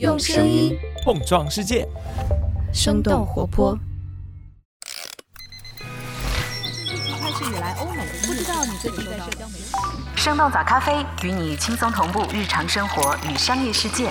[0.00, 1.86] 用声音碰撞世界，
[2.72, 3.78] 生动活泼。
[7.20, 9.72] 开始以来，欧美不知道你最近在社交媒体。
[10.16, 14.10] 生动早咖啡与你轻松同步日常生活与商业世界。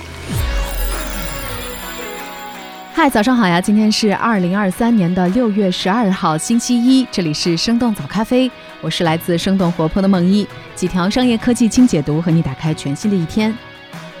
[2.94, 3.60] 嗨，早上好呀！
[3.60, 13.54] 今天是二零二三年的六月十二号，星期一，这里是生动早咖啡，我是来自生动活泼的梦一，几条商业科技轻解读，和你打开全新的一天。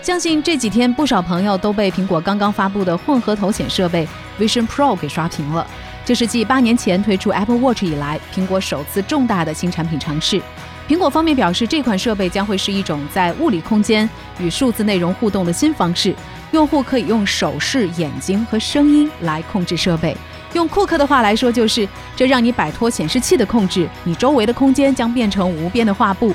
[0.04, 4.06] 相信这几天不少朋友都被苹果刚刚发布的混合头显设备
[4.38, 5.66] Vision Pro 给刷屏了。
[6.04, 10.42] 这是继八年前推出 Apple Watch 以来，苹果首次重大的新产品尝试。
[10.86, 14.06] 苹果方面表示，这款设备将会是一种在物理空间
[14.38, 16.14] 与数字内容互动的新方式。
[16.52, 20.14] 用户可以用手势、眼睛和声音来控制设备。
[20.52, 26.34] 用库克的话来说，就是这让你摆脱显示器的控制，你周围的空间将变成无边的画布。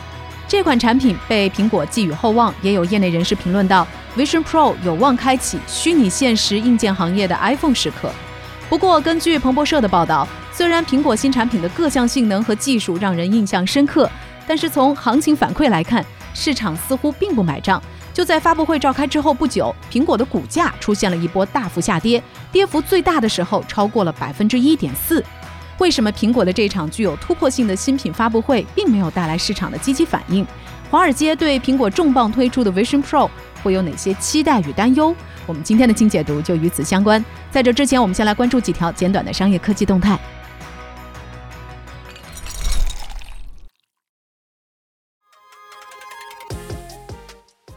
[0.49, 8.11] 这款产品被苹果寄予厚望，也有业内人士评论到，Vision Pro 有望开启虚拟现实硬件行业的 iPhone 时刻。
[8.67, 14.09] 不过，根据彭博社的报道，虽然苹果新产品的各项性能和技术让人印象深刻，
[14.47, 17.79] 但是从行情反馈来看，市场似乎并不买账。
[18.11, 25.23] 就在发布会召开之后不久，苹果的股价出现了一波大幅下跌，跌幅最大的时候超过了百分之一点四。
[25.79, 30.45] 为什么苹果的这场具有突破性的新品发布会并没有带来市场的积极反应？
[30.91, 33.29] 华尔街对苹果重磅推出的 Vision Pro
[33.63, 35.15] 会有哪些期待与担忧？
[35.47, 37.23] 我们今天的精解读就与此相关。
[37.49, 40.19] 在这之前，我们先来关注几条简短的商业科技动态。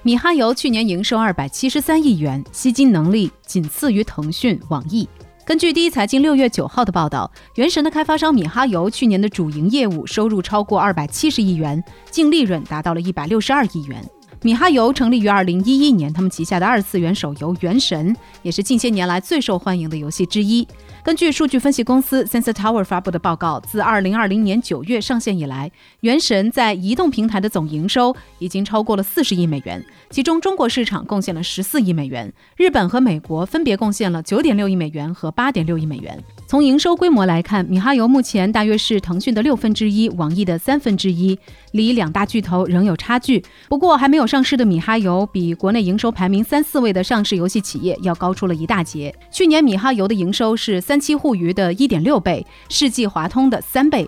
[0.03, 5.09] 米哈游去年营收二百七十三亿元，吸金能力仅次于腾讯、网易。
[5.45, 14.09] 根据第一财经六月九号的报道，原神的开发商米哈游去年的主营业务收入超过二百七十亿元，净利润达到了一百六十二亿元。
[14.45, 18.13] 米哈游成立于二零一一年，他们旗下的二次元手游《原神》
[18.43, 20.67] 也是近些年来最受欢迎的游戏之一。
[21.05, 25.69] 根据数据分析公司 Sensor Tower 发布的报告，自二零二零年九月上线以来，
[26.01, 36.21] 《原神》在移动平台的总营收已经超过了四十亿美元，其中中国市场贡献了十四亿美元，日本和美国分别贡献了九点六亿美元和八点六亿美元。
[36.53, 41.39] 从营收规模来看，米哈游目前大约是腾讯的六分之一，网易的三分之一，
[41.71, 43.43] 离两大巨头仍有差距。
[43.71, 49.15] 不过，还没有上市的米哈游比国内营收排名三四位的上市游戏企业要高出了一大截。
[49.31, 54.07] 去年米哈游的营收是三七互娱的一点六倍，世纪华通的三倍。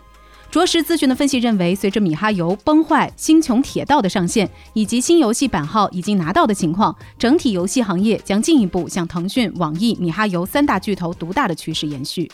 [0.54, 12.30] 卓识资讯的分析认为，随着米哈游崩坏、星穹铁道的上线，以及新游戏版号已经拿到的情况，整体游戏行业将进一步向腾讯、网易、米哈游三大巨头独大的趋势延续。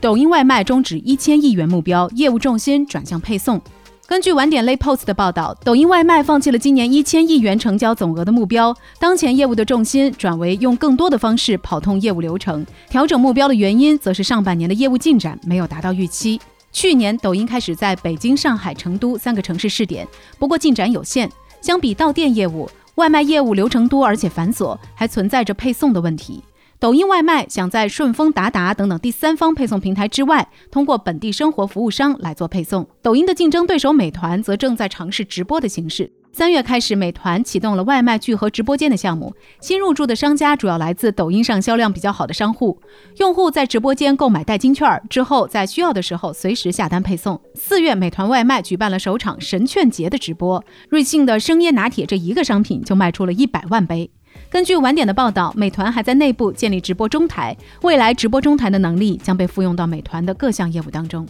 [0.00, 3.60] 抖音外卖终止一千亿元目标，业务重心转向配送。
[4.06, 12.64] 根据晚点类 Post 的报道，抖音外卖放弃了今年一千亿元成交总额的目标，当前业务的重心转为用更多的方式跑通业务流程。
[12.88, 16.40] 调整目标的原因，则是上半年的业务进展没有达到预期。
[16.72, 20.06] 去年，抖音开始在北京、上海、成都三个城市试点，
[20.38, 21.30] 不过进展有限。
[21.60, 26.42] 相比到店业务，外卖业务流程多而且繁琐，还存在着配送的问题。
[26.78, 32.88] 抖音外卖想在顺丰、达达等等第三方配送平台之外，通过本地生活服务商来做配送。
[33.02, 36.10] 抖音的竞争对手美团则正在尝试直播的形式。
[36.32, 39.34] 三月开始，美团启动了外卖聚合直播间的项目。
[39.60, 42.80] 新入驻的商家主要来自抖音上销量比较好的商户，
[43.18, 47.38] 用户在直播间购买代金券之后，在需要的时候随时下单配送。
[47.54, 54.08] 四月，美团外卖举办了首场神券节的直播，瑞幸的生椰拿铁这一个商品就卖出了一百万杯。
[54.48, 61.26] 根据晚点的报道，美团还在内部建立直播中台，未来直播中台的能力将被复用到美团的各项业务当中。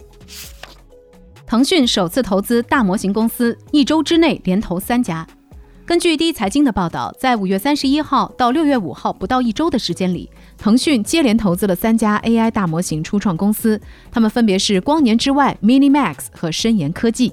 [1.51, 5.27] 腾讯首次投资大模型公司，一周之内连投三家。
[5.85, 13.81] 根据第一财经的报道，在五月三十一号到六月五号不到一周的时间里，腾讯接连投资了三家 AI 大模型初创公司，
[14.13, 17.33] 他们分别是光年之外、MiniMax 和深研科技。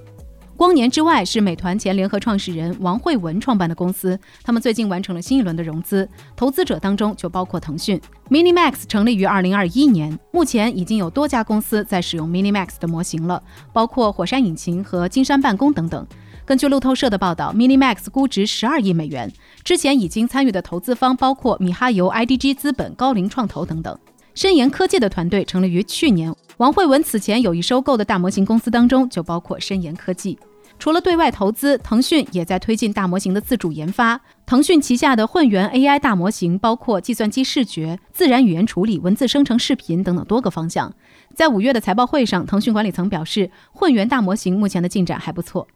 [0.58, 8.02] 光年之外是美团前联合创始人王慧文创办的公司，他们最近完成了新一轮的融资，投资者当中就包括腾讯。
[8.32, 16.04] MiniMax 成立于二零二一年，目前已经有多家公司在使用 MiniMax 的模型了，包括火山引擎和金山办公等等。
[16.44, 19.32] 根据路透社的报道，MiniMax 估值十二亿美元，
[19.64, 23.96] 之前已经参与的投资方包括米哈游、IDG 资本、高瓴创投等等。
[24.34, 30.38] 深研科技的团队成立于去年，王慧文此前有意收购的大模型公司当中就包括深研科技。
[30.80, 34.22] 除了对外投资，腾讯也在推进大模型的自主研发。
[34.46, 40.94] 腾讯旗下的混元 AI 大模型包括计算机视觉、自然语言处理、文字生成视频等等多个方向。
[41.34, 45.68] 在五月的财报会上，腾讯管理层表示，混元大模型目前的进展还不错。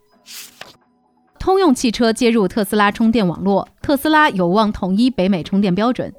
[1.40, 6.14] 通用汽车接入特斯拉充电网络，特斯拉有望统一北美充电标准。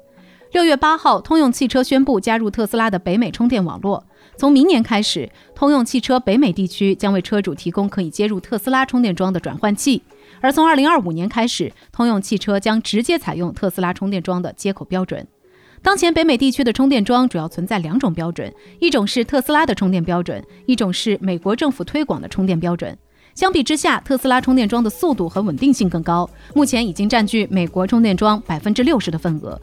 [0.51, 4.05] 六月八号，通用汽车宣布加入特斯拉的北美充电网络。
[4.35, 10.01] 从明年开始，通用汽车北美地区将为车主提供可以接入特斯拉充电桩的转换器。
[10.41, 15.25] 而从二零二五年开始，通用汽车将直接采用特斯拉充电桩的接口标准。
[15.81, 22.97] 当前北美地区的充电桩主要存在两种标准，一种是特斯拉的充电标准，一种是美国政府推广的充电标准。
[23.35, 29.59] 相比之下，特斯拉充电桩的速度和稳定性更高，目前已经占据美国充电桩百分之六十的份额。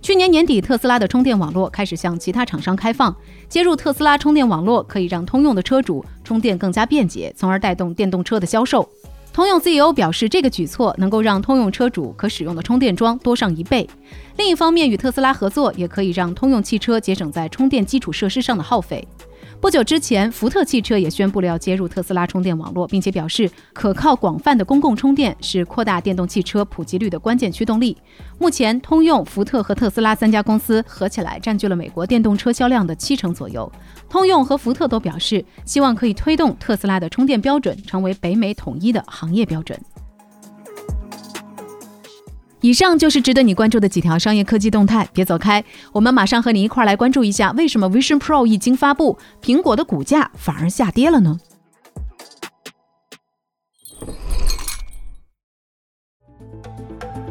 [0.00, 3.14] 去年年底，特斯拉的充电网络开始向其他厂商开放，
[3.48, 8.88] 接入特斯拉充电网络可以让通用的车主充电更加便捷，从而带动电动车的销售。
[9.32, 13.88] 通用 CEO 表示，这个举措能够让通用车主可使用的充电桩多上一倍。
[14.36, 19.06] 另一方面，与特斯拉合作也可以让通用汽车节省在充电基础设施上的耗费。
[19.60, 27.96] 不久之前，福特汽车也宣布了要接入特斯拉充电网络，并且表示可靠广泛的公共充电是扩大电动汽车普及率的关键驱动力。
[28.38, 33.70] 目前，通用、福特和特斯拉三家公司合起来占据了美国电动车销量的七成左右。
[34.08, 39.76] 通用和福特都表示，希望可以推动特斯拉的充电标准成为北美统一的行业标准。
[42.60, 51.38] 以上就是值得你关注的几条商业科技动态，别走开，我们马上和你一块来关注一下，为什么 Vision Pro 一经发布，苹果的股价反而下跌了呢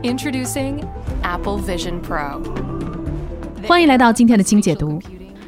[0.01, 0.81] ？Introducing
[1.21, 2.41] Apple Vision Pro，
[3.67, 4.97] 欢迎来到今天的轻解读。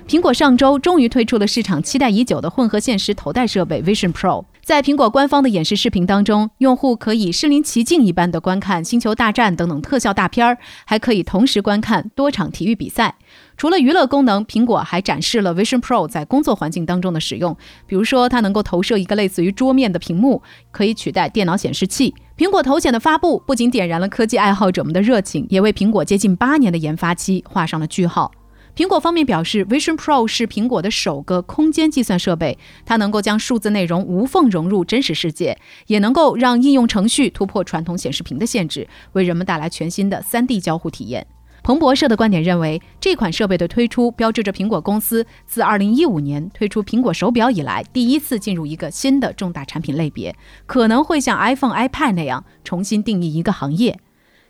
[0.06, 4.44] 苹果上周终于推出了市场期待已久的混合现实头戴设备 Vision Pro。
[4.70, 13.16] 在苹果官方的演示视频当中，用户可以身临其境一般的观看《星球大战》等等特效大片儿，还可以同时观看多场体育比赛。
[13.58, 17.58] 除了娱乐功能，苹果还展示了 Vision Pro 在工作环境当中的使用。
[17.88, 22.14] 比如说，它能够投射一个类似于桌面的屏幕，可以取代电脑显示器。
[22.38, 28.32] 苹果头显的发布不仅点燃了科技爱好者们的热情，也为苹果接近八年的研发期画上了句号。
[28.80, 41.28] 苹果方面表示，Vision Pro 是苹果的首个空间计算设备，它能够将数字内容无缝融入真实世界，也能够让应用程序突破传统显示屏的限制，为人们带来全新的 3D 交互体验。
[41.62, 50.34] 彭博社的观点认为，这款设备的推出标志着苹果公司自2015年推出苹果手表以来，第一次进入一个新的重大产品类别，
[50.66, 54.00] 可能会像 iPhone、iPad 那样重新定义一个行业。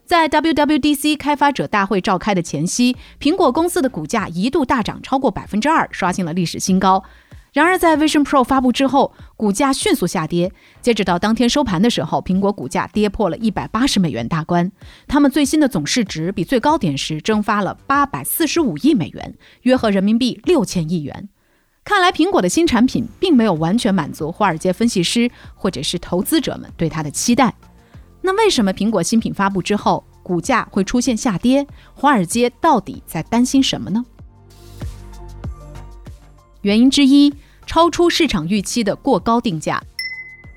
[0.09, 7.03] 在 WWDC 开发者大会召开的前夕，苹果公司的股价一度大涨超过百分之二，刷新了历史新高。
[7.53, 10.51] 然而，在 Vision Pro 发布之后，股价迅速下跌。
[10.81, 14.71] 截止到当天收盘的时候，苹果股价跌破了一百八十美元大关。
[15.07, 21.29] 他们最新的总市值比最高点时蒸发了八百四十五亿美元，约合人民币六千亿元。
[21.83, 27.53] 看来，苹果的新产品并没有完全满足华尔街分析师或者是投资者们对它的期待。
[28.21, 31.65] 那为什么苹果新品发布之后股价会出现下跌？
[31.93, 34.05] 华尔街到底在担心什么呢？
[36.61, 37.33] 原因之一，
[37.65, 39.81] 超出市场预期的过高定价。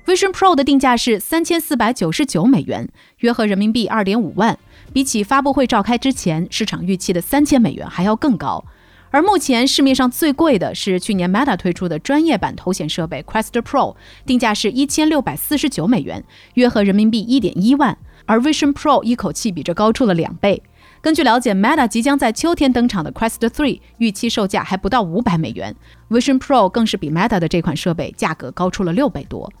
[0.05, 2.89] Vision Pro 的定价是三千四百九十九美元，
[3.19, 4.59] 约合人民币二点五万，
[4.91, 8.65] 比起发布会召开之前市场预期的三千美元还要更高。
[9.13, 13.95] 而目前市面上最贵的是去年 Meta 推出的专业版头显设备 Quest Pro，
[14.25, 16.23] 定价是一千六百四十九美元，
[16.55, 17.95] 约合人民币一点一万。
[18.25, 20.63] 而 Vision Pro 一口气比这高出了两倍。
[20.99, 25.75] 根据了解，Meta 即将在秋天登场的 Quest 3预期售价还不到五百美元
[26.09, 29.53] ，Vision Pro 更是比 Meta 的这款设备价格高出了六倍多。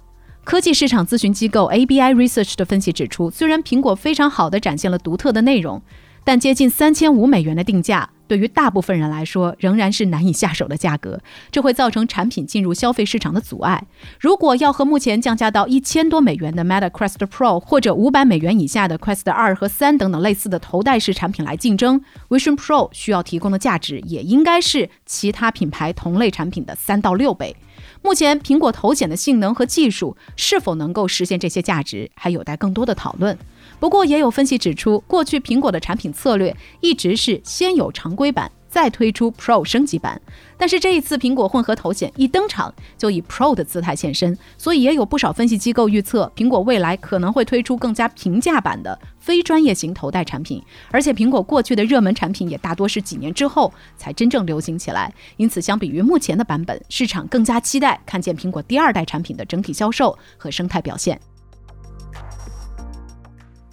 [0.43, 5.79] 科技市场咨询机构 ABI Research 的分析指出，虽然苹果非常好的展现了独特的内容。
[6.25, 11.19] 但接近三千五美元的定价，对于大部分人来说仍然是难以下手的价格，
[11.51, 13.85] 这会造成产品进入消费市场的阻碍。
[14.19, 27.55] 如果要和目前降价到一千多美元的 Meta Quest Pro 或者五百美元以下的 Quest 二和三等等类似的头戴式产品来竞争，Vision Pro 需要提供的价值也应该是其他品牌同类产品的三到六倍。
[28.01, 33.37] 目前，苹果头显的性能和技术是否能够实现这些价值，还有待更多的讨论。
[33.79, 40.21] 不过，也有分析指出，过去苹果的产品策略一直是先有常规版，再推出 Pro 升级版。
[40.57, 50.63] 但是这一次，苹果混合头显一登场就以 Pro 的姿态现身，所以也有不少分析机构预测，苹果未来可能会推出更加平价版的非专业型头戴产品。
[50.89, 55.13] 而且，苹果过去的热门产品也大多是几年之后才真正流行起来。
[55.35, 61.19] 因此，相比于目前的版本，市场更加期待看见苹果第二代产品的整体销售和生态表现。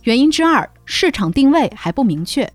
[0.05, 2.51] 原因之二，市场定位还不明确。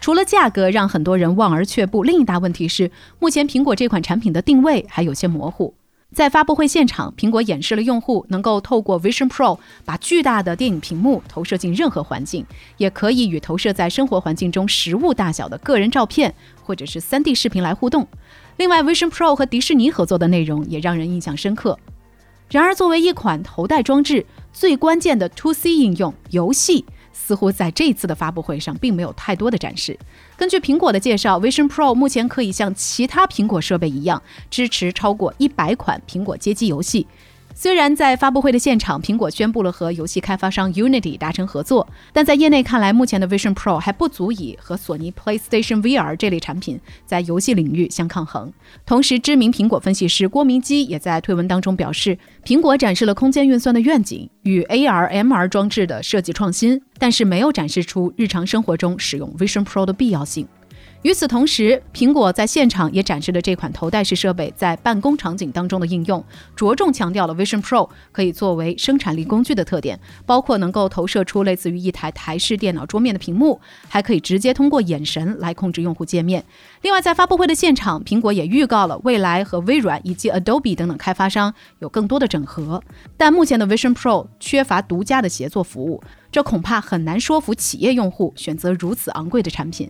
[0.00, 5.74] 除了价格让很多人望而却步，另一大问题是，目前苹果这款产品的定位还有些模糊。
[6.12, 12.44] 在发布会现场，苹果演示了用户能够透过 Vision Pro 把巨大的电影屏幕投射进任何环境，
[12.76, 16.34] 也可以与投射在生活环境中实物大小的个人照片
[16.64, 18.08] 或者是 3D 视频来互动。
[18.56, 21.78] 另外，Vision Pro 和迪士尼合作的内容也让人印象深刻。
[22.50, 26.84] 然而，作为一款头戴装置，最关键的 To C 应用游戏。
[27.12, 29.98] 似乎在这次的发布会上并没有太多的展示。
[30.36, 37.06] 根据苹果的介绍，Vision Pro 目前可以像其他苹果设备一样，支持超过一百款苹果街机游戏。
[37.60, 48.52] 虽然在发布会的现场，苹果宣布了和游戏开发商 Unity 达成合作，但在业内看来，目前的 Vision Pro 还不足以和索尼 PlayStation VR 这类产品在游戏领域相抗衡。
[48.86, 60.46] 同时，知名苹果分析师郭明基也在推文当中表示，苹果展示了空间运算的愿景与 AR MR 装置的设计创新，但是没有展示出日常生活中使用 Vision Pro 的必要性。
[61.02, 66.22] 与此同时，苹果在现场也展示了这款头戴式设备在办公场景当中的应用，
[66.56, 76.44] 着重强调了 Vision Pro 可以作为生产力工具的特点，包括能够投射出类似于一台台式电脑桌面的屏幕，还可以直接通过眼神来控制用户界面。
[76.82, 82.82] 另外，在发布会的现场，苹果也预告了未来和微软以及 Adobe 等等开发商有更多的整合，
[83.16, 86.02] 但目前的 Vision Pro 缺乏独家的协作服务，
[86.32, 89.88] 这恐怕很难说服企业用户选择如此昂贵的产品。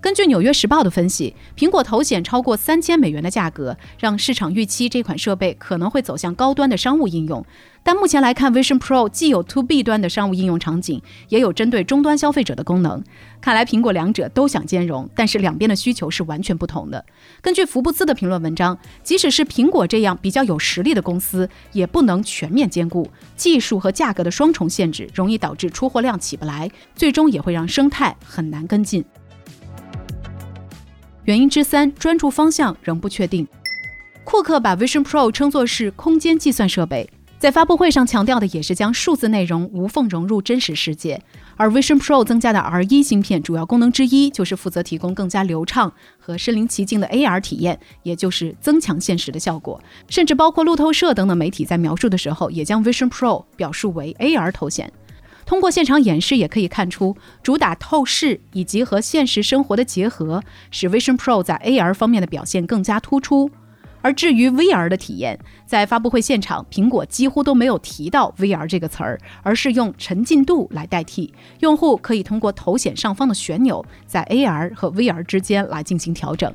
[0.00, 7.44] 根据《纽约时报》的分析，苹果头显超过三千美元的价格，让市场预期这款设备可能会走向高端的商务应用。
[7.82, 13.02] 但目前来看，Vision Pro 既有 To B 端的商务应用场景，也有针对终端消费者的功能。
[13.40, 17.04] 看来苹果两者都想兼容，但是两边的需求是完全不同的。
[17.40, 29.04] 根据福布斯的评论文章，即使是苹果这样比较有实力的公司，也不能全面兼顾技术和价格的双重限制，容易导致出货量起不来，最终也会让生态很难跟进。
[31.26, 33.44] 原因之三，专注方向仍不确定。
[34.22, 41.20] 库克把 Vision Pro 称作是空间计算设备，在发布会上强调的也是将数字内容无缝融入真实世界。
[41.56, 49.82] 而 Vision Pro 增加的 R1 芯片主要功能之一就是负责提供更加流畅和身临其境的 AR 体验，也就是增强现实的效果。
[50.08, 54.92] 甚至包括路透社等等媒体在描述的时候，也将 Vision Pro 表述为 AR 头显。
[55.46, 63.48] 通过现场演示也可以看出，主打透视以及和现实生活的结合，使 Vision Pro 在 AR 方面的表现更加突出。
[64.02, 71.32] 而至于 VR 的体验，在发布会现场，苹果几乎都没有提到 VR 这个词儿，而是用沉浸度来代替。
[71.60, 76.52] 用户可以通过头显上方的旋钮，在 AR 和 VR 之间来进行调整。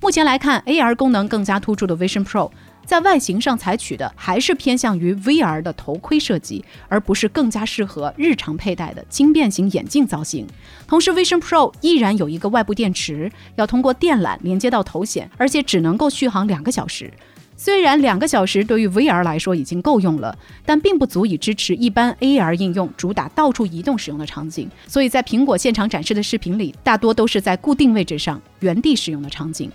[0.00, 2.50] 目前来看，AR 功能更加突出的 Vision Pro。
[2.86, 10.46] 在外形上采取的还是偏向于 VR 的头盔设计，而不是更加适合日常佩戴的轻便型眼镜造型。
[10.86, 17.12] 同时，Vision Pro 依然有一个外部电池，要通过电缆连接到头显，而且只能够续航两个小时。
[17.58, 24.70] 虽然两个小时对于 VR 来说已经够用了，但并不足以支持一般 AR 应用主打到处移动使用的场景。
[24.86, 29.72] 所以在苹果现场展示的视频里，大多都是在固定位置上原地使用的场景。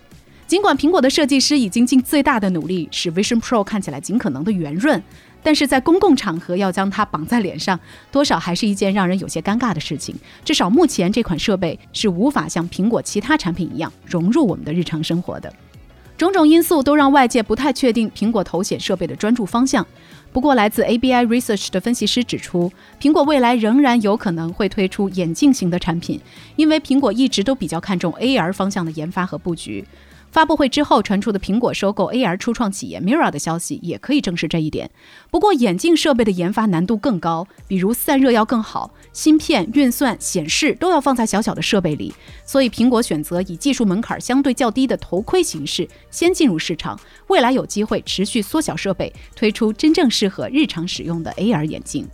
[0.51, 5.01] 尽管苹果的设计师已经尽最大的努力使 Vision Pro 看起来尽可能的圆润，
[5.41, 7.79] 但是在公共场合要将它绑在脸上，
[8.12, 10.13] 多少还是一件让人有些尴尬的事情。
[10.43, 15.53] 至少目前这款设备是无法像苹果其他产品一样融入我们的日常生活的。
[16.17, 19.88] 种种因素都让外界不太确定苹果头显设备的专注方向。
[20.34, 26.20] 不过，来自 ABI Research 的分析师指出，苹果未来仍然有可能会推出眼镜型的产品，
[26.58, 29.86] 因为苹果一直都比较看重 AR 方向的研发和布局。
[30.32, 34.90] 发布会之后传出的苹果收购 AR 初创企业 Mira 的消息，也可以证实这一点。
[35.30, 42.14] 不过，眼镜设备的研发难度更高，比如散热要更好，芯片、运算、显示都要放在小小的设备里，
[42.46, 46.98] 所以苹果选择以技术门槛相对较低的头盔形式先进入市场，
[47.28, 52.08] 未来有机会持续缩小设备，推出真正适合日常使用的 AR 眼镜。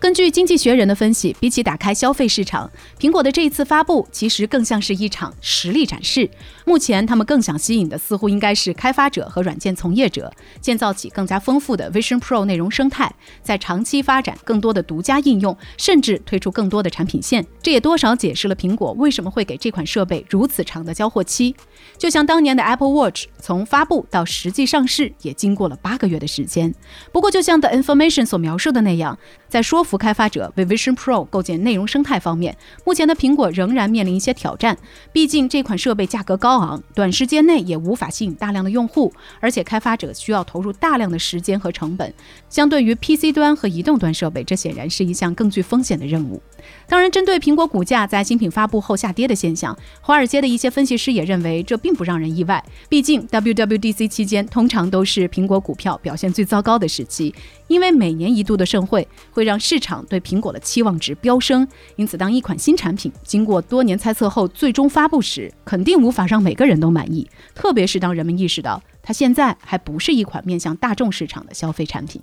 [0.00, 6.28] 根据经济学人的分析，比起打开消费市场，苹果的这一次发布其实更像是一场实力展示。
[6.64, 17.46] 目前，他们更想吸引的似乎应该是开发者和软件从业者，建造起更加丰富的 Vision Pro 内容生态，在长期发展更多的独家应用，甚至推出更多的产品线。
[17.62, 21.54] 这也多少解释了苹果为什么会给这款设备如此长的交货期。
[21.98, 26.74] 就像当年的 Apple Watch，从发布到实际上市也经过了八个月的时间。
[27.12, 34.78] 不过，就像 The Information 所描述的那样，在说服服开发者为 Vision Pro 构建内容生态方面，目前的苹果仍然面临一些挑战。
[35.12, 42.14] 毕竟这款设备价格高昂，短时间内也无法吸引大量的用户，而且开发者需要投入大量的时间和成本。
[42.48, 46.40] 相对于 PC 端和移动端设备，这显然是一项更具风险的任务。
[46.86, 52.62] 当然，针对苹果股价在新品发布后下跌的现象，华尔街的一些分析师也认为这并不让人意外。
[52.88, 57.34] 毕竟 WWDC 期间通常都是苹果股票表现最糟糕的时期，
[57.68, 61.66] 因为每年一度的盛会会让市场对苹果的期望值飙升。
[61.96, 67.28] 因此，当一款新产品经过多年猜测后最终发布时，肯定无法让每个人都满意。
[67.54, 72.20] 特别是当人们意识到它现在还不是一款面向大众市场的消费产品。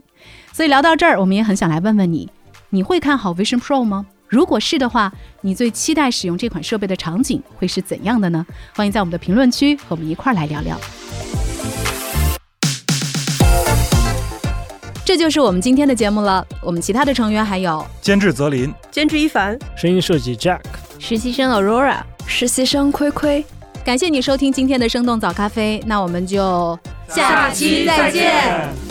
[0.51, 2.29] 所以聊到这儿，我们也很想来问问你：
[2.71, 4.07] 你会看好 Vision Pro 吗？
[4.27, 8.45] 如果是的话，你最期待使用这款设备的场景会是怎样的呢？
[8.75, 10.77] 欢迎在我们的评论区和我们一块儿来聊聊。
[15.05, 16.45] 这就是我们今天的节目了。
[16.61, 20.59] 我们其他的成员还有监制泽林，监制一凡，声音设计 Jack，
[20.99, 23.45] 实习生 Aurora，实习生亏亏。
[23.85, 28.86] 感谢你收听今天的生动早咖啡，那我们就下期再见。